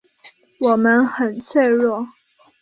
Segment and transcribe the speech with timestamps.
[0.61, 2.07] 我们很脆弱